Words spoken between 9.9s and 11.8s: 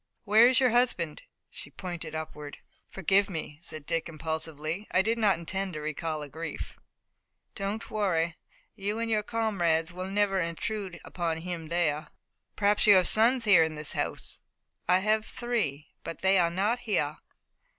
will never intrude upon him